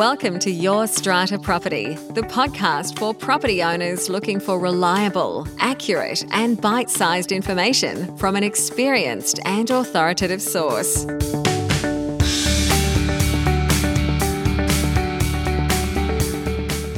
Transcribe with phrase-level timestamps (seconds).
[0.00, 6.58] Welcome to Your Strata Property, the podcast for property owners looking for reliable, accurate, and
[6.58, 11.04] bite sized information from an experienced and authoritative source.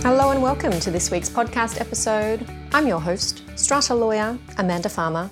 [0.05, 2.48] Hello and welcome to this week's podcast episode.
[2.73, 5.29] I'm your host, strata lawyer Amanda Farmer,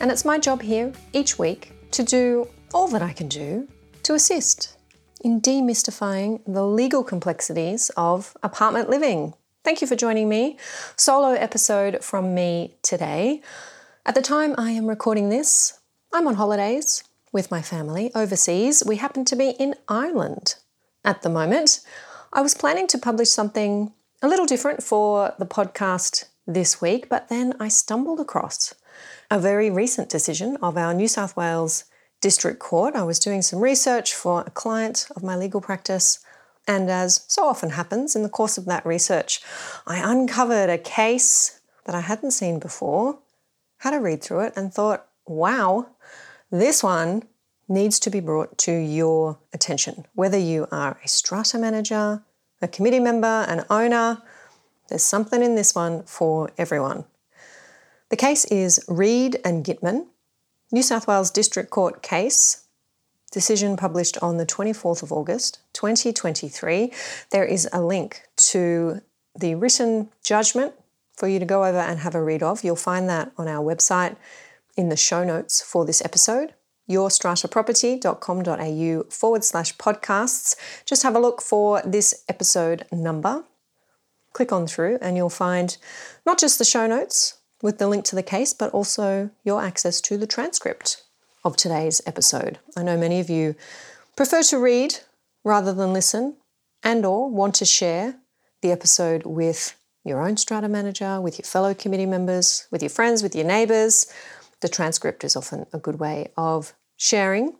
[0.00, 3.66] and it's my job here each week to do all that I can do
[4.02, 4.76] to assist
[5.24, 9.34] in demystifying the legal complexities of apartment living.
[9.64, 10.58] Thank you for joining me.
[10.96, 13.40] Solo episode from me today.
[14.04, 15.80] At the time I am recording this,
[16.12, 17.02] I'm on holidays
[17.32, 18.82] with my family overseas.
[18.86, 20.56] We happen to be in Ireland
[21.02, 21.80] at the moment.
[22.30, 27.30] I was planning to publish something a little different for the podcast this week, but
[27.30, 28.74] then I stumbled across
[29.30, 31.84] a very recent decision of our New South Wales
[32.20, 32.94] district court.
[32.94, 36.20] I was doing some research for a client of my legal practice.
[36.66, 39.40] And as so often happens in the course of that research,
[39.86, 43.18] I uncovered a case that I hadn't seen before,
[43.78, 45.88] had a read through it, and thought, wow,
[46.50, 47.24] this one
[47.68, 50.06] needs to be brought to your attention.
[50.14, 52.22] Whether you are a strata manager,
[52.62, 54.22] a committee member, an owner,
[54.88, 57.04] there's something in this one for everyone.
[58.10, 60.06] The case is Reed and Gitman
[60.74, 62.64] New South Wales District Court case,
[63.30, 66.92] decision published on the 24th of August 2023.
[67.30, 69.00] There is a link to
[69.38, 70.72] the written judgment
[71.12, 72.64] for you to go over and have a read of.
[72.64, 74.16] You'll find that on our website
[74.76, 76.54] in the show notes for this episode
[76.90, 80.56] yourstrataproperty.com.au forward slash podcasts.
[80.84, 83.44] Just have a look for this episode number.
[84.32, 85.76] Click on through and you'll find
[86.26, 89.98] not just the show notes, with the link to the case, but also your access
[90.02, 91.02] to the transcript
[91.42, 92.58] of today's episode.
[92.76, 93.54] I know many of you
[94.16, 94.96] prefer to read
[95.44, 96.36] rather than listen
[96.82, 98.16] and or want to share
[98.60, 103.22] the episode with your own strata manager, with your fellow committee members, with your friends,
[103.22, 104.12] with your neighbors.
[104.60, 107.54] The transcript is often a good way of sharing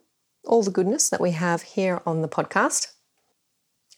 [0.45, 2.94] all the goodness that we have here on the podcast.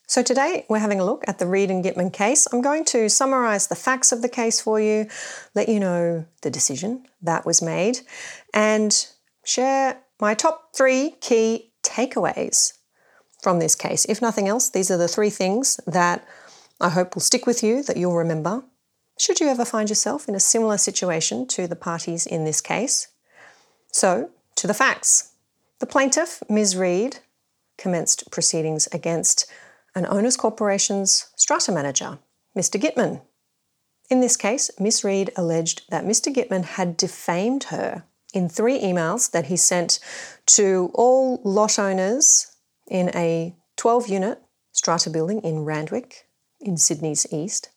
[0.09, 2.47] So today we're having a look at the Reed and Gitman case.
[2.53, 5.09] I'm going to summarize the facts of the case for you,
[5.53, 7.99] let you know the decision that was made,
[8.53, 9.05] and
[9.43, 12.77] share my top three key takeaways
[13.43, 14.05] from this case.
[14.05, 16.25] If nothing else, these are the three things that
[16.79, 18.63] I hope will stick with you, that you'll remember,
[19.19, 23.09] should you ever find yourself in a similar situation to the parties in this case.
[23.91, 25.33] So, to the facts.
[25.79, 26.77] The plaintiff, Ms.
[26.77, 27.17] Reed,
[27.77, 29.51] commenced proceedings against
[29.97, 32.19] an Owners Corporation's strata manager,
[32.55, 32.79] Mr.
[32.79, 33.21] Gitman.
[34.11, 35.03] In this case, Ms.
[35.03, 36.31] Reid alleged that Mr.
[36.31, 39.99] Gitman had defamed her in three emails that he sent
[40.45, 42.55] to all lot owners
[42.87, 44.39] in a 12 unit
[44.71, 46.27] strata building in Randwick,
[46.61, 47.69] in Sydney's east.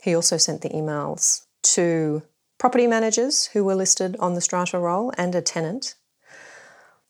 [0.00, 2.22] He also sent the emails to
[2.58, 5.96] property managers who were listed on the strata roll and a tenant.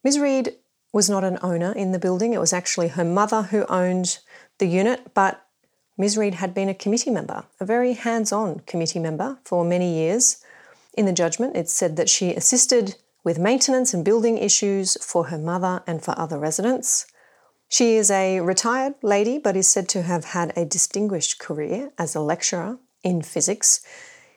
[0.03, 0.19] Ms.
[0.19, 0.57] Reid
[0.93, 2.35] was not an owner in the building.
[2.35, 4.19] It was actually her mother who owned
[4.59, 5.45] the unit, but
[5.97, 6.17] Ms.
[6.17, 10.43] Reid had been a committee member, a very hands on committee member for many years.
[10.95, 15.39] In the judgment, it said that she assisted with maintenance and building issues for her
[15.39, 17.07] mother and for other residents.
[17.69, 22.15] She is a retired lady, but is said to have had a distinguished career as
[22.15, 23.81] a lecturer in physics.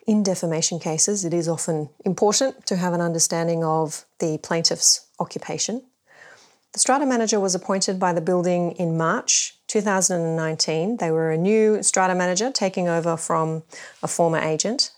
[0.07, 5.81] In defamation cases, it is often important to have an understanding of the plaintiff's occupation.
[6.75, 10.97] The strata manager was appointed by the building in March 2019.
[10.97, 13.63] They were a new strata manager taking over from
[14.03, 14.91] a former agent.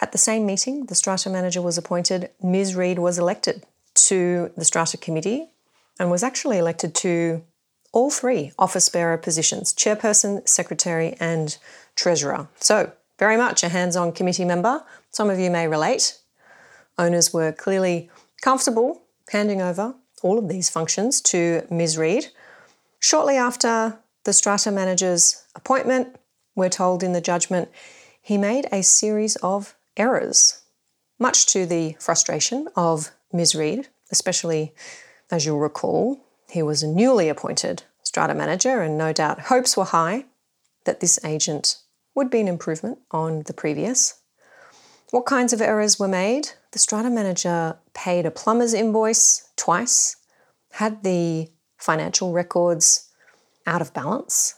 [0.00, 2.30] At the same meeting, the strata manager was appointed.
[2.42, 2.74] Ms.
[2.74, 3.66] Reid was elected
[4.08, 5.50] to the strata committee
[6.00, 7.44] and was actually elected to
[7.92, 11.58] all three office bearer positions chairperson, secretary, and
[11.96, 12.48] treasurer.
[12.60, 14.82] So, very much a hands on committee member.
[15.10, 16.16] Some of you may relate.
[16.98, 18.08] Owners were clearly
[18.40, 21.98] comfortable handing over all of these functions to Ms.
[21.98, 22.28] Reid.
[22.98, 26.16] Shortly after the strata manager's appointment,
[26.54, 27.68] we're told in the judgment,
[28.20, 30.62] he made a series of errors,
[31.18, 33.54] much to the frustration of Ms.
[33.54, 34.74] Reid, especially
[35.30, 39.84] as you'll recall, he was a newly appointed strata manager, and no doubt hopes were
[39.84, 40.26] high
[40.84, 41.78] that this agent
[42.14, 44.20] would be an improvement on the previous.
[45.10, 46.50] What kinds of errors were made?
[46.72, 50.16] The strata manager paid a plumber's invoice twice,
[50.72, 53.10] had the financial records
[53.66, 54.54] out of balance,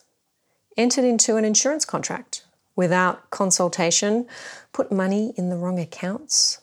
[0.77, 2.45] entered into an insurance contract
[2.77, 4.27] without consultation,
[4.73, 6.61] put money in the wrong accounts,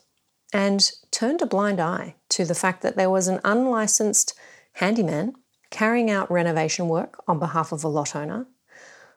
[0.52, 4.34] and turned a blind eye to the fact that there was an unlicensed
[4.74, 5.34] handyman
[5.70, 8.46] carrying out renovation work on behalf of a lot owner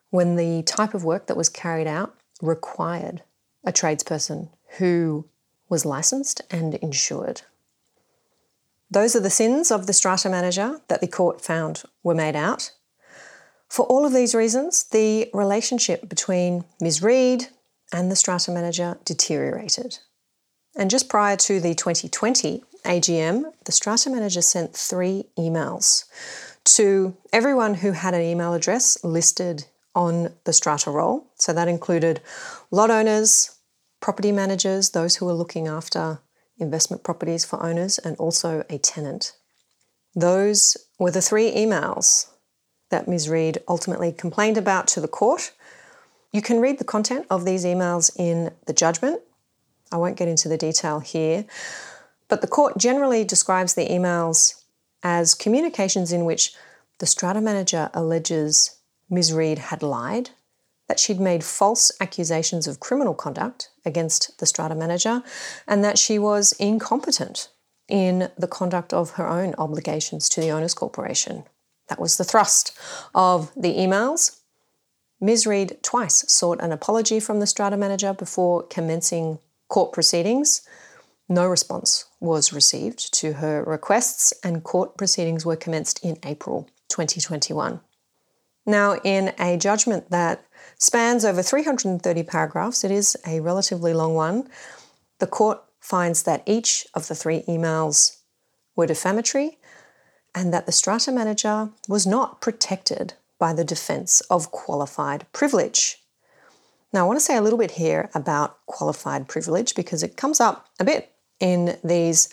[0.10, 3.22] when the type of work that was carried out required
[3.66, 5.28] a tradesperson who
[5.70, 7.42] was licensed and insured.
[8.90, 12.72] Those are the sins of the strata manager that the court found were made out.
[13.68, 17.02] For all of these reasons, the relationship between Ms.
[17.02, 17.48] Reid
[17.92, 20.00] and the strata manager deteriorated.
[20.76, 26.06] And just prior to the 2020 AGM, the strata manager sent three emails
[26.66, 29.66] to everyone who had an email address listed
[29.96, 31.26] on the strata roll.
[31.36, 32.22] So that included
[32.72, 33.55] lot owners,
[34.06, 36.19] property managers, those who are looking after
[36.60, 39.34] investment properties for owners, and also a tenant.
[40.13, 42.28] Those were the three emails
[42.92, 43.28] that Ms.
[43.30, 45.54] Reid ultimately complained about to the court.
[46.31, 49.22] You can read the content of these emails in the judgment.
[49.92, 51.46] I won't get into the detail here,
[52.28, 54.66] but the court generally describes the emails
[55.02, 56.54] as communications in which
[57.00, 58.78] the strata manager alleges
[59.10, 59.34] Ms.
[59.34, 60.30] Reid had lied,
[60.88, 65.24] that she'd made false accusations of criminal conduct against the strata manager,
[65.68, 67.50] and that she was incompetent
[67.88, 71.44] in the conduct of her own obligations to the Owners Corporation.
[71.88, 72.78] That was the thrust
[73.14, 74.40] of the emails.
[75.22, 75.48] Ms.
[75.48, 79.40] Reid twice sought an apology from the strata manager before commencing
[79.70, 80.62] court proceedings.
[81.30, 87.80] No response was received to her requests, and court proceedings were commenced in April 2021.
[88.66, 90.44] Now, in a judgment that
[90.77, 94.48] spans over 330 paragraphs, it is a relatively long one,
[95.19, 98.18] the court finds that each of the three emails
[98.75, 99.57] were defamatory
[100.33, 106.01] and that the strata manager was not protected by the defence of qualified privilege.
[106.92, 110.39] Now, I want to say a little bit here about qualified privilege because it comes
[110.39, 112.30] up a bit in these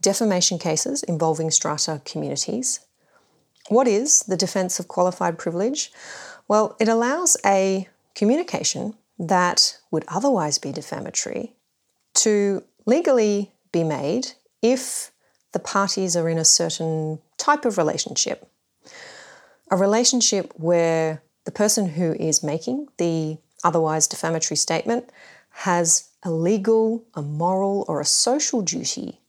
[0.00, 2.80] defamation cases involving strata communities.
[3.68, 5.90] What is the defence of qualified privilege?
[6.48, 11.54] Well, it allows a communication that would otherwise be defamatory
[12.14, 14.32] to legally be made
[14.62, 15.10] if
[15.52, 18.50] the parties are in a certain type of relationship.
[19.70, 25.10] A relationship where the person who is making the otherwise defamatory statement
[25.50, 29.20] has a legal, a moral, or a social duty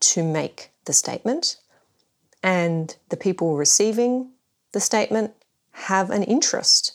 [0.00, 1.56] to make the statement
[2.42, 4.30] and the people receiving
[4.72, 5.32] the statement
[5.86, 6.94] have an interest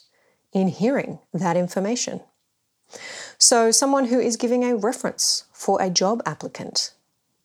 [0.52, 2.22] in hearing that information.
[3.38, 6.94] So, someone who is giving a reference for a job applicant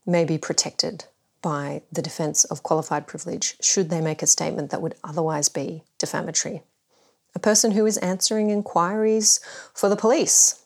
[0.05, 1.05] may be protected
[1.41, 5.85] by the defence of qualified privilege should they make a statement that would otherwise be
[5.97, 6.63] defamatory.
[7.35, 9.41] A person who is answering inquiries
[9.73, 10.65] for the police,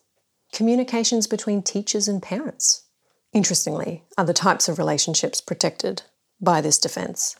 [0.52, 2.84] communications between teachers and parents,
[3.32, 6.02] interestingly, are the types of relationships protected
[6.40, 7.36] by this defence.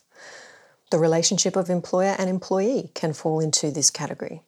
[0.93, 4.43] The relationship of employer and employee can fall into this category.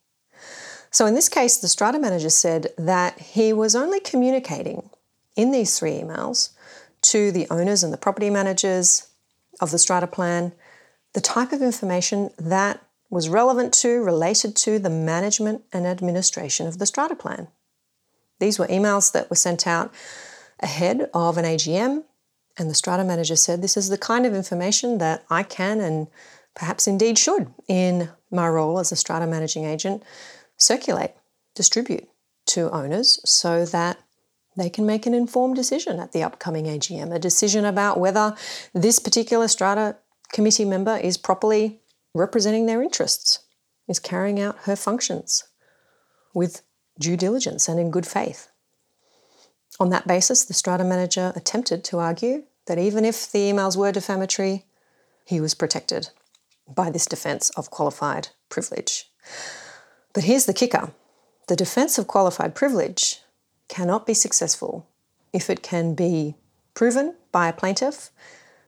[0.91, 4.91] So, in this case, the strata manager said that he was only communicating
[5.37, 6.51] in these three emails
[7.13, 9.09] to the owners and the property managers
[9.59, 10.53] of the strata plan
[11.15, 16.79] the type of information that was relevant to, related to the management and administration of
[16.79, 17.49] the strata plan.
[18.39, 19.95] These were emails that were sent out
[20.61, 22.05] ahead of an AGM
[22.57, 26.07] and the strata manager said, This is the kind of information that I can and
[26.55, 30.03] perhaps indeed should, in my role as a strata managing agent,
[30.57, 31.13] circulate,
[31.55, 32.09] distribute
[32.47, 33.99] to owners so that
[34.57, 38.37] they can make an informed decision at the upcoming AGM, a decision about whether
[38.73, 39.97] this particular strata
[40.33, 41.81] committee member is properly
[42.15, 43.41] representing their interests,
[43.89, 45.45] is carrying out her functions
[46.33, 46.63] with
[47.01, 48.49] due diligence and in good faith.
[49.81, 53.91] On that basis, the strata manager attempted to argue that even if the emails were
[53.91, 54.65] defamatory,
[55.25, 56.11] he was protected
[56.73, 59.11] by this defense of qualified privilege.
[60.13, 60.93] But here's the kicker
[61.47, 63.21] the defense of qualified privilege
[63.69, 64.87] cannot be successful
[65.33, 66.37] if it can be
[66.73, 68.11] proven by a plaintiff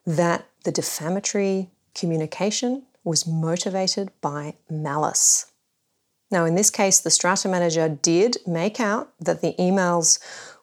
[0.05, 5.47] that the defamatory communication was motivated by malice.
[6.31, 10.19] Now, in this case, the strata manager did make out that the emails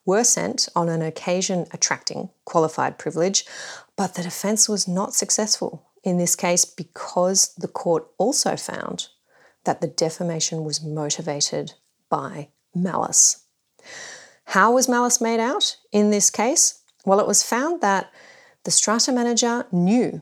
[0.06, 3.46] were sent on an occasion attracting qualified privilege,
[3.96, 9.08] but the defence was not successful in this case because the court also found
[9.64, 11.74] that the defamation was motivated
[12.10, 13.46] by malice.
[14.46, 16.82] How was malice made out in this case?
[17.06, 18.12] Well, it was found that
[18.64, 20.22] the strata manager knew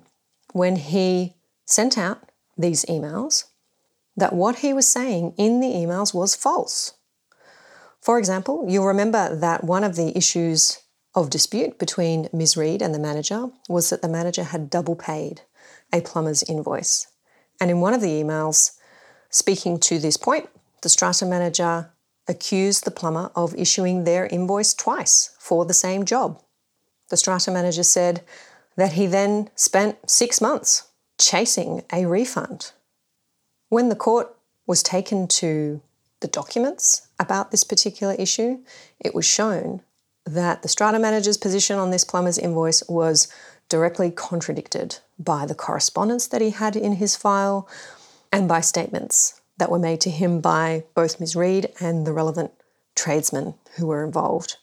[0.53, 1.35] when he
[1.65, 3.45] sent out these emails
[4.17, 6.93] that what he was saying in the emails was false.
[8.01, 10.79] For example, you'll remember that one of the issues
[11.13, 12.57] of dispute between Ms.
[12.57, 15.41] Reid and the manager was that the manager had double paid
[15.93, 17.07] a plumber's invoice.
[17.60, 18.77] And in one of the emails,
[19.29, 20.50] speaking to this point,
[20.81, 21.91] the strata manager
[22.27, 26.41] accused the plumber of issuing their invoice twice for the same job.
[27.10, 28.24] The strata manager said
[28.77, 32.71] that he then spent six months chasing a refund.
[33.69, 35.81] When the court was taken to
[36.21, 38.60] the documents about this particular issue,
[39.00, 39.81] it was shown
[40.25, 43.27] that the strata manager's position on this plumber's invoice was
[43.69, 47.67] directly contradicted by the correspondence that he had in his file
[48.31, 51.35] and by statements that were made to him by both Ms.
[51.35, 52.51] Reed and the relevant
[52.95, 54.57] tradesmen who were involved.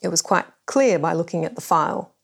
[0.00, 2.14] It was quite clear by looking at the file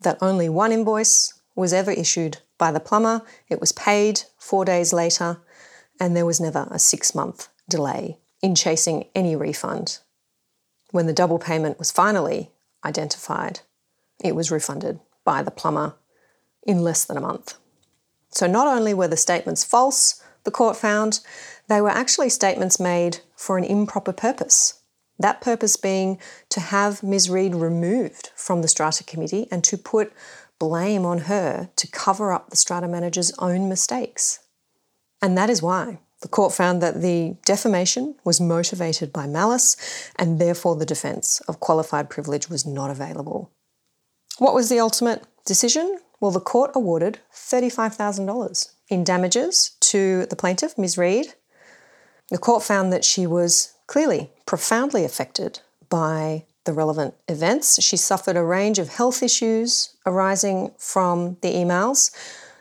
[0.00, 4.92] that only one invoice was ever issued by the plumber, it was paid four days
[4.92, 5.38] later,
[6.00, 9.98] and there was never a six month delay in chasing any refund.
[10.90, 12.52] When the double payment was finally
[12.84, 13.60] identified,
[14.22, 15.94] it was refunded by the plumber
[16.66, 17.54] in less than a month.
[18.30, 21.20] So not only were the statements false, the court found,
[21.68, 24.80] they were actually statements made for an improper purpose.
[25.18, 26.18] That purpose being
[26.50, 27.30] to have Ms.
[27.30, 30.12] Reed removed from the strata committee and to put
[30.58, 34.40] blame on her to cover up the strata manager's own mistakes.
[35.22, 39.76] And that is why the court found that the defamation was motivated by malice
[40.16, 43.50] and therefore the defence of qualified privilege was not available.
[44.38, 45.98] What was the ultimate decision?
[46.24, 50.96] Well, the court awarded $35,000 in damages to the plaintiff, Ms.
[50.96, 51.34] Reed.
[52.30, 57.82] The court found that she was clearly profoundly affected by the relevant events.
[57.82, 62.10] She suffered a range of health issues arising from the emails.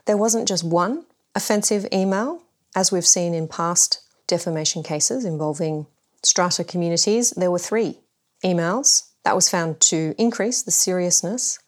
[0.08, 2.43] There wasn't just one offensive email,
[2.75, 5.88] as we've seen in past defamation cases involving
[6.22, 7.29] strata communities.
[7.29, 8.01] There were three
[8.43, 9.08] emails.
[9.24, 11.60] That was found to increase the seriousness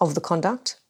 [0.00, 0.80] of the conduct.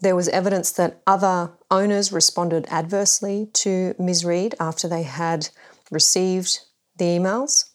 [0.00, 4.24] There was evidence that other owners responded adversely to Ms.
[4.24, 5.50] Reed after they had
[5.90, 6.60] received
[6.96, 7.70] the emails.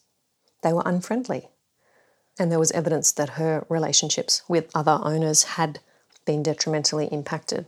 [0.64, 1.50] They were unfriendly.
[2.40, 5.80] And there was evidence that her relationships with other owners had
[6.26, 7.68] been detrimentally impacted.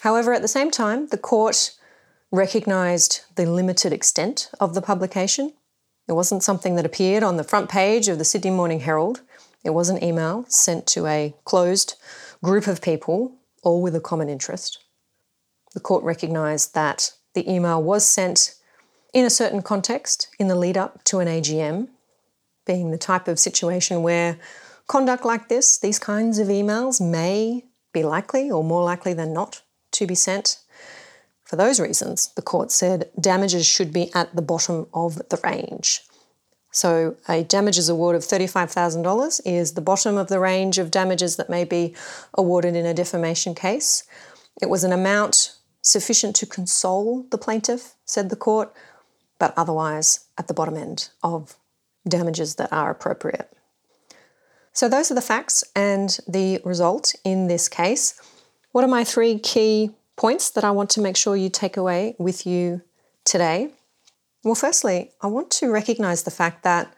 [0.00, 1.72] However, at the same time, the court
[2.32, 5.52] recognised the limited extent of the publication.
[6.08, 9.22] It wasn't something that appeared on the front page of the Sydney Morning Herald.
[9.64, 11.94] It was an email sent to a closed
[12.42, 13.35] group of people,
[13.66, 14.78] all with a common interest.
[15.74, 18.54] The court recognised that the email was sent
[19.12, 21.88] in a certain context in the lead up to an AGM,
[22.64, 24.38] being the type of situation where
[24.86, 29.62] conduct like this, these kinds of emails, may be likely or more likely than not
[29.90, 30.60] to be sent.
[31.42, 36.02] For those reasons, the court said damages should be at the bottom of the range.
[36.76, 41.48] So, a damages award of $35,000 is the bottom of the range of damages that
[41.48, 41.94] may be
[42.34, 44.04] awarded in a defamation case.
[44.60, 48.74] It was an amount sufficient to console the plaintiff, said the court,
[49.38, 51.56] but otherwise at the bottom end of
[52.06, 53.50] damages that are appropriate.
[54.74, 58.20] So, those are the facts and the result in this case.
[58.72, 62.16] What are my three key points that I want to make sure you take away
[62.18, 62.82] with you
[63.24, 63.70] today?
[64.46, 66.94] Well, firstly, I want to recognise the fact that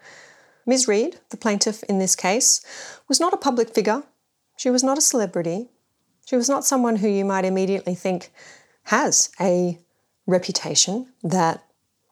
[0.67, 0.87] Ms.
[0.87, 2.61] Reed, the plaintiff in this case,
[3.09, 4.03] was not a public figure.
[4.59, 5.71] She was not a celebrity.
[6.27, 8.31] She was not someone who you might immediately think
[8.83, 9.79] has a
[10.27, 11.65] reputation that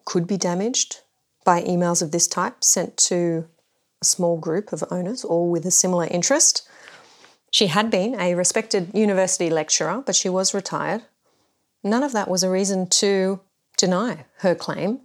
[0.07, 1.01] could be damaged
[1.45, 3.47] by emails of this type sent to
[4.01, 6.67] a small group of owners, all with a similar interest.
[7.51, 11.03] She had been a respected university lecturer, but she was retired.
[11.85, 13.41] None of that was a reason to
[13.77, 15.03] deny her claim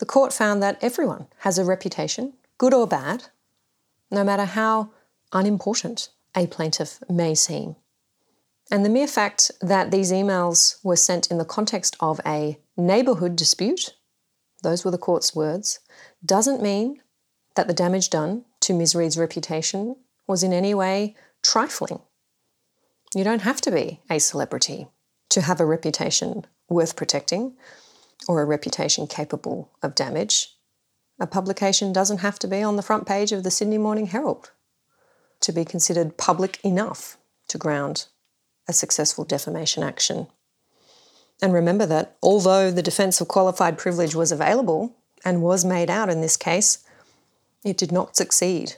[0.00, 3.24] the court found that everyone has a reputation, good or bad,
[4.10, 4.90] no matter how
[5.32, 7.76] unimportant a plaintiff may seem.
[8.70, 13.36] And the mere fact that these emails were sent in the context of a neighbourhood
[13.36, 13.94] dispute,
[14.62, 15.80] those were the court's words,
[16.24, 17.02] doesn't mean
[17.54, 18.94] that the damage done to Ms.
[18.94, 22.00] Reed's reputation was in any way trifling.
[23.14, 24.88] You don't have to be a celebrity
[25.28, 27.56] to have a reputation worth protecting
[28.28, 30.56] or a reputation capable of damage,
[31.18, 34.50] a publication doesn't have to be on the front page of the Sydney Morning Herald
[35.40, 37.16] to be considered public enough
[37.48, 38.06] to ground
[38.68, 40.28] a successful defamation action.
[41.42, 46.08] And remember that although the defence of qualified privilege was available and was made out
[46.08, 46.84] in this case,
[47.64, 48.76] it did not succeed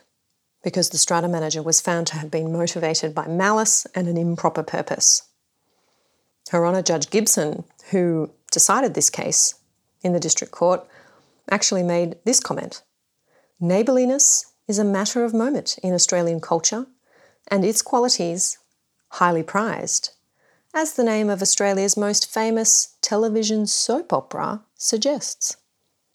[0.62, 4.62] because the strata manager was found to have been motivated by malice and an improper
[4.62, 5.22] purpose.
[6.50, 9.56] Her Honour Judge Gibson, who decided this case
[10.02, 10.86] in the district court
[11.50, 12.82] actually made this comment
[13.64, 16.86] Neighbourliness is a matter of moment in Australian culture,
[17.46, 18.58] and its qualities
[19.10, 20.10] highly prized,
[20.74, 25.58] as the name of Australia's most famous television soap opera suggests.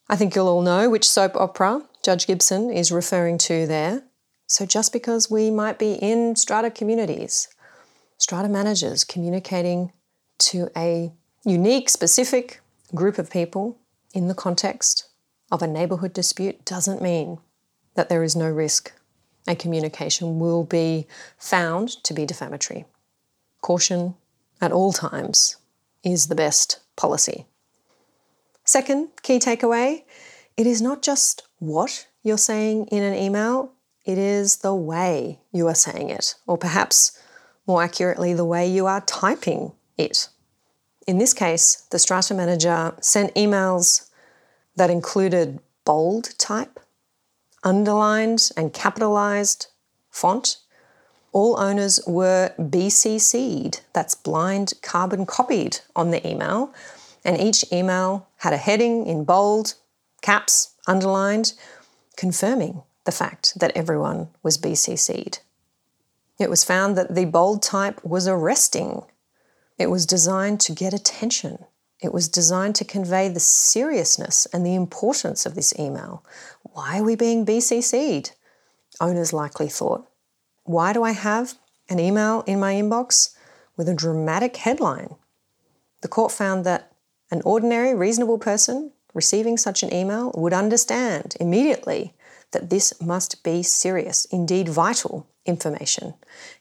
[0.09, 4.03] I think you'll all know which soap opera Judge Gibson is referring to there.
[4.47, 7.47] So, just because we might be in strata communities,
[8.17, 9.93] strata managers communicating
[10.39, 11.13] to a
[11.47, 12.59] unique, specific
[12.93, 13.77] group of people
[14.13, 15.07] in the context
[15.51, 17.39] of a neighbourhood dispute doesn't mean
[17.95, 18.91] that there is no risk
[19.47, 22.85] a communication will be found to be defamatory.
[23.61, 24.15] Caution
[24.59, 25.55] at all times
[26.03, 27.45] is the best policy.
[28.65, 30.03] Second key takeaway
[30.57, 33.71] it is not just what you're saying in an email,
[34.05, 37.17] it is the way you are saying it, or perhaps
[37.67, 40.29] more accurately, the way you are typing it.
[41.07, 44.09] In this case, the strata manager sent emails
[44.75, 46.81] that included bold type,
[47.63, 49.67] underlined and capitalized
[50.09, 50.57] font.
[51.31, 56.73] All owners were BCC'd, that's blind carbon copied on the email,
[57.23, 59.75] and each email had a heading in bold,
[60.21, 61.53] caps, underlined,
[62.17, 65.39] confirming the fact that everyone was BCC'd.
[66.37, 69.03] It was found that the bold type was arresting.
[69.77, 71.65] It was designed to get attention.
[72.01, 76.23] It was designed to convey the seriousness and the importance of this email.
[76.63, 78.31] Why are we being BCC'd?
[78.99, 80.07] Owners likely thought.
[80.63, 81.53] Why do I have
[81.89, 83.35] an email in my inbox
[83.75, 85.15] with a dramatic headline?
[86.01, 86.91] The court found that
[87.31, 92.13] an ordinary, reasonable person receiving such an email would understand immediately
[92.51, 96.13] that this must be serious, indeed vital information,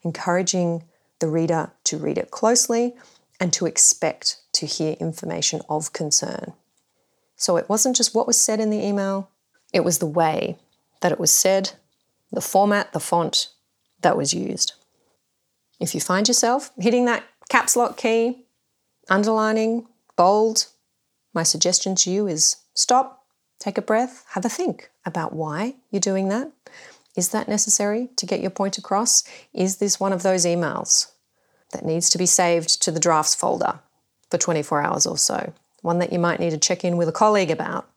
[0.02, 0.82] encouraging
[1.20, 2.94] the reader to read it closely
[3.40, 6.52] and to expect to hear information of concern.
[7.36, 9.30] So it wasn't just what was said in the email,
[9.72, 10.58] it was the way
[11.00, 11.72] that it was said,
[12.32, 13.48] the format, the font
[14.00, 14.72] that was used.
[15.78, 18.46] If you find yourself hitting that caps lock key,
[19.10, 20.66] underlining, bold,
[21.34, 23.24] my suggestion to you is stop,
[23.58, 26.50] take a breath, have a think about why you're doing that.
[27.16, 29.24] Is that necessary to get your point across?
[29.52, 31.12] Is this one of those emails
[31.72, 33.80] that needs to be saved to the drafts folder
[34.30, 35.52] for 24 hours or so?
[35.82, 37.88] One that you might need to check in with a colleague about.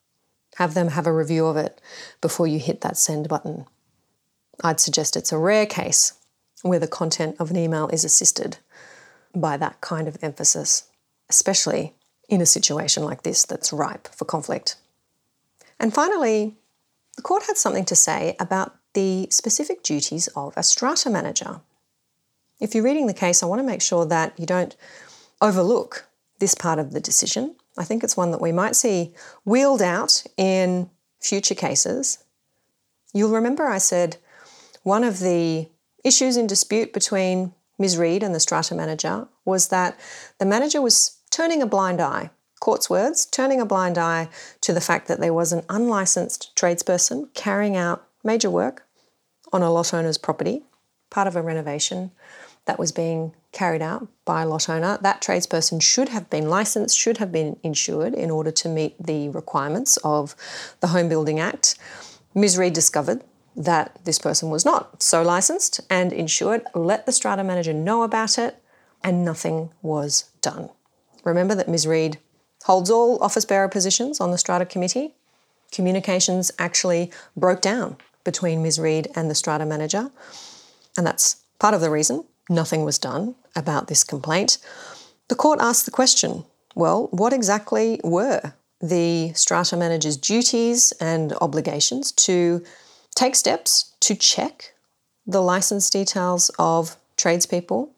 [0.55, 1.79] Have them have a review of it
[2.21, 3.65] before you hit that send button.
[4.63, 6.13] I'd suggest it's a rare case
[6.63, 8.57] where the content of an email is assisted
[9.35, 10.89] by that kind of emphasis,
[11.29, 11.93] especially
[12.27, 14.75] in a situation like this that's ripe for conflict.
[15.79, 16.57] And finally,
[17.15, 21.61] the court had something to say about the specific duties of a strata manager.
[22.59, 24.75] If you're reading the case, I want to make sure that you don't
[25.41, 26.07] overlook
[26.39, 27.55] this part of the decision.
[27.77, 29.13] I think it's one that we might see
[29.45, 30.89] wheeled out in
[31.21, 32.23] future cases.
[33.13, 34.17] You'll remember I said
[34.83, 35.69] one of the
[36.03, 37.97] issues in dispute between Ms.
[37.97, 39.97] Reed and the strata manager was that
[40.37, 44.27] the manager was turning a blind eye, court's words, turning a blind eye
[44.61, 48.85] to the fact that there was an unlicensed tradesperson carrying out major work
[49.53, 50.63] on a lot owner's property,
[51.09, 52.11] part of a renovation
[52.69, 54.99] that was being carried out by a lot owner.
[55.01, 59.29] That tradesperson should have been licensed, should have been insured in order to meet the
[59.29, 60.35] requirements of
[60.79, 61.79] the Home Building Act.
[62.35, 62.59] Ms.
[62.59, 63.23] Reed discovered
[63.55, 68.37] that this person was not so licensed and insured, let the strata manager know about
[68.37, 68.61] it,
[69.03, 70.69] and nothing was done.
[71.23, 71.87] Remember that Ms.
[71.87, 72.19] Reed
[72.65, 75.15] holds all office bearer positions on the strata committee.
[75.71, 78.77] Communications actually broke down between Ms.
[78.77, 80.11] Reed and the strata manager,
[80.95, 84.57] and that's part of the reason nothing was done about this complaint.
[85.27, 92.11] The court asked the question well, what exactly were the strata manager's duties and obligations
[92.13, 92.63] to
[93.15, 94.73] take steps to check
[95.25, 97.91] the license details of tradespeople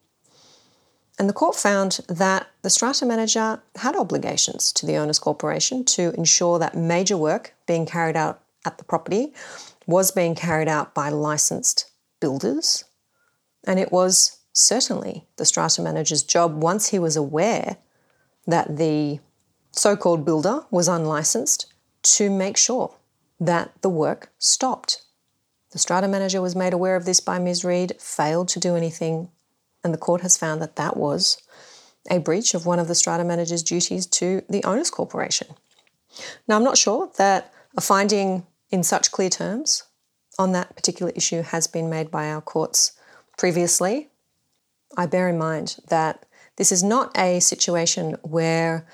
[1.22, 6.12] and the court found that the strata manager had obligations to the owners corporation to
[6.16, 9.32] ensure that major work being carried out at the property
[9.86, 12.86] was being carried out by licensed builders.
[13.68, 17.78] And it was certainly the strata manager's job once he was aware
[18.48, 19.20] that the
[19.72, 21.72] so called builder was unlicensed
[22.04, 22.94] to make sure
[23.40, 25.04] that the work stopped.
[25.72, 27.64] The strata manager was made aware of this by Ms.
[27.64, 29.30] Reed, failed to do anything
[29.84, 31.42] and the court has found that that was
[32.10, 35.48] a breach of one of the strata manager's duties to the owners corporation.
[36.48, 39.84] Now, I'm not sure that a finding in such clear terms
[40.38, 42.94] on that particular issue has been made by our courts
[43.38, 44.10] previously.
[44.98, 46.26] I bear in mind that
[46.58, 48.86] this is not a situation where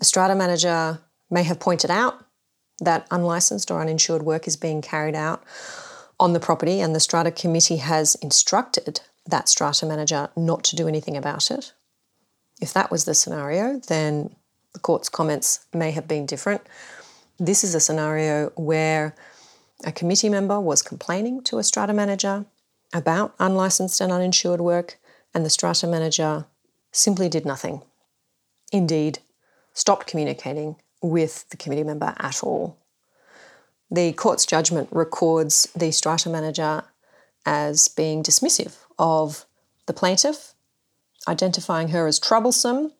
[0.00, 2.24] a strata manager may have pointed out
[2.80, 5.44] that unlicensed or uninsured work is being carried out
[6.18, 10.88] on the property and the strata committee has instructed that strata manager not to do
[10.88, 11.72] anything about it.
[12.60, 14.34] If that was the scenario, then
[14.72, 16.62] the court's comments may have been different.
[17.38, 19.14] This is a scenario where
[19.84, 22.44] a committee member was complaining to a strata manager
[22.92, 24.98] about unlicensed and uninsured work,
[25.34, 26.46] and the strata manager
[26.92, 27.82] simply did nothing.
[28.72, 29.20] Indeed,
[29.72, 32.76] stopped communicating with the committee member at all.
[33.90, 36.84] The court's judgment records the strata manager
[37.44, 39.46] as being dismissive of
[39.86, 40.54] the plaintiff,
[41.26, 42.92] identifying her as troublesome,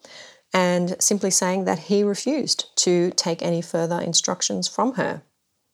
[0.52, 5.22] and simply saying that he refused to take any further instructions from her.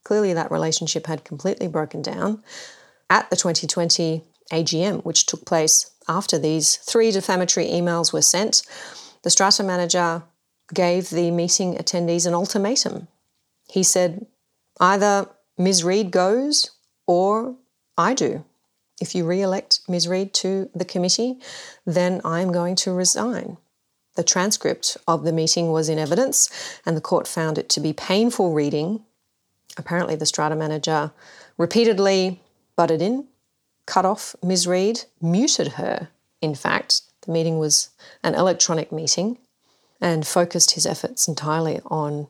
[0.04, 2.42] Clearly, that relationship had completely broken down.
[3.08, 8.62] At the 2020 AGM, which took place after these three defamatory emails were sent,
[9.22, 10.22] the strata manager
[10.72, 13.08] gave the meeting attendees an ultimatum.
[13.68, 14.26] He said,
[14.80, 15.28] either
[15.58, 15.84] Ms.
[15.84, 16.70] Reid goes
[17.06, 17.56] or
[17.96, 18.44] I do.
[19.00, 20.08] If you re elect Ms.
[20.08, 21.38] Reid to the committee,
[21.84, 23.58] then I'm going to resign.
[24.14, 26.48] The transcript of the meeting was in evidence,
[26.86, 29.04] and the court found it to be painful reading.
[29.76, 31.12] Apparently, the strata manager
[31.58, 32.40] repeatedly
[32.76, 33.26] butted in,
[33.86, 34.66] cut off Ms.
[34.66, 36.08] Reid, muted her.
[36.40, 37.90] In fact, the meeting was
[38.22, 39.38] an electronic meeting
[40.00, 42.28] and focused his efforts entirely on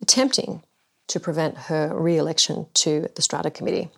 [0.00, 0.62] attempting
[1.08, 3.90] to prevent her re election to the strata committee.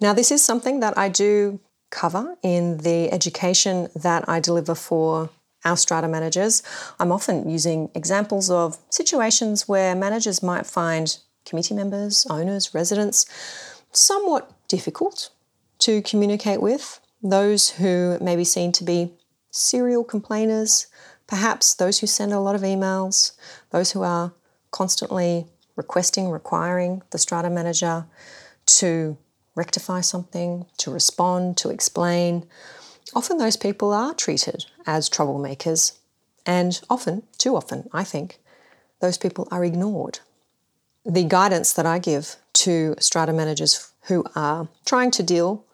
[0.00, 5.30] Now, this is something that I do cover in the education that I deliver for
[5.64, 6.62] our strata managers.
[6.98, 13.26] I'm often using examples of situations where managers might find committee members, owners, residents
[13.92, 15.30] somewhat difficult
[15.80, 19.12] to communicate with, those who may be seen to be
[19.50, 20.86] serial complainers,
[21.26, 23.32] perhaps those who send a lot of emails,
[23.70, 24.32] those who are
[24.70, 28.06] constantly requesting, requiring the strata manager
[28.66, 29.16] to
[29.54, 32.46] rectify something, to respond, to explain.
[33.14, 35.98] Often those people are treated as troublemakers,
[36.46, 38.38] and often, too often, I think,
[39.00, 40.20] those people are ignored.
[41.04, 45.64] The guidance that I give to strata managers who are trying to deal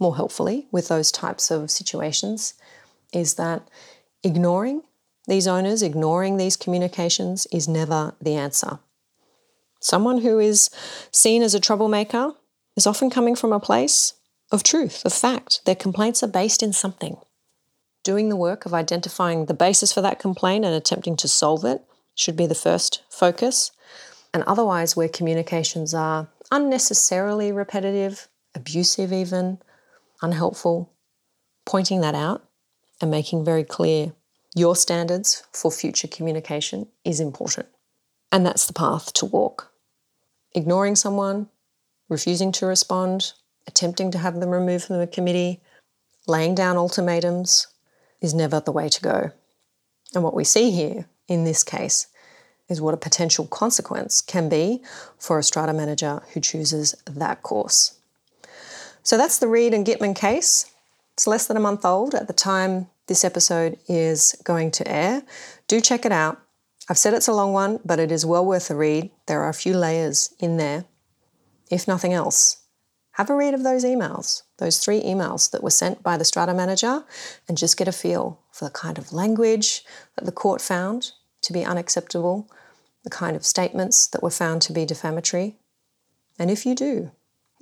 [0.00, 2.54] more helpfully with those types of situations
[3.12, 3.68] is that
[4.24, 4.82] ignoring
[5.28, 8.80] these owners, ignoring these communications is never the answer.
[9.80, 10.70] Someone who is
[11.12, 12.32] seen as a troublemaker
[12.76, 14.14] is often coming from a place
[14.50, 15.60] of truth, of fact.
[15.64, 17.16] Their complaints are based in something.
[18.02, 21.82] Doing the work of identifying the basis for that complaint and attempting to solve it
[22.14, 23.70] should be the first focus.
[24.32, 29.58] And otherwise, where communications are unnecessarily repetitive, abusive, even
[30.22, 30.92] unhelpful,
[31.64, 32.44] pointing that out
[33.00, 34.12] and making very clear
[34.54, 37.68] your standards for future communication is important.
[38.32, 39.72] And that's the path to walk.
[40.54, 41.48] Ignoring someone,
[42.08, 43.32] refusing to respond,
[43.66, 45.60] attempting to have them removed from the committee,
[46.26, 47.68] laying down ultimatums
[48.20, 49.30] is never the way to go.
[50.14, 52.08] And what we see here in this case
[52.68, 54.82] is what a potential consequence can be
[55.18, 57.99] for a strata manager who chooses that course.
[59.02, 60.70] So that's the Reed and Gitman case.
[61.14, 65.22] It's less than a month old at the time this episode is going to air.
[65.68, 66.40] Do check it out.
[66.88, 69.10] I've said it's a long one, but it is well worth a read.
[69.26, 70.84] There are a few layers in there.
[71.70, 72.58] If nothing else,
[73.12, 76.54] have a read of those emails, those three emails that were sent by the strata
[76.54, 77.04] manager,
[77.48, 79.84] and just get a feel for the kind of language
[80.16, 82.50] that the court found to be unacceptable,
[83.04, 85.56] the kind of statements that were found to be defamatory.
[86.38, 87.10] And if you do,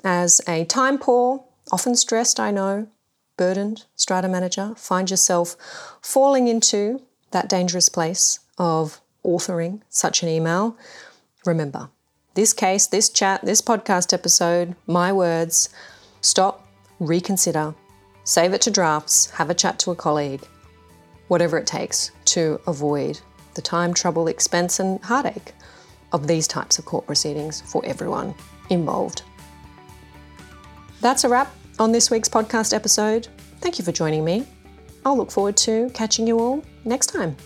[0.04, 2.88] as a time poor, often stressed, I know,
[3.36, 5.56] burdened strata manager, find yourself
[6.02, 10.76] falling into that dangerous place of authoring such an email,
[11.44, 11.90] remember
[12.38, 15.70] this case, this chat, this podcast episode, my words,
[16.20, 16.68] stop,
[17.00, 17.74] reconsider,
[18.22, 20.46] save it to drafts, have a chat to a colleague,
[21.26, 23.20] whatever it takes to avoid
[23.54, 25.52] the time, trouble, expense, and heartache
[26.12, 28.32] of these types of court proceedings for everyone
[28.70, 29.22] involved.
[31.00, 33.28] That's a wrap on this week's podcast episode.
[33.60, 34.44] Thank you for joining me.
[35.04, 37.36] I'll look forward to catching you all next time.